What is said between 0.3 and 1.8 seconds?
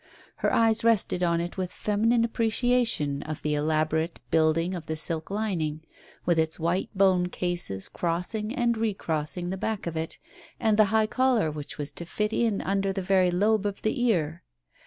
Her eyes rested on it with